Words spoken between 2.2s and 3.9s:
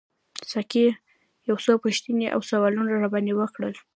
او سوالونه راباندي وکړل.